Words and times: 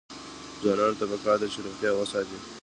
ځوانانو 0.61 0.99
ته 0.99 1.05
پکار 1.11 1.37
ده 1.41 1.47
چې، 1.53 1.59
روغتیا 1.65 1.91
وساتي. 1.93 2.37